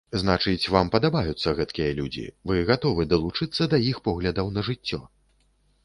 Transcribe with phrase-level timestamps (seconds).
[0.21, 4.99] Значыць, вам падабаюцца гэткія людзі, вы гатовы далучыцца да іх поглядаў на жыццё?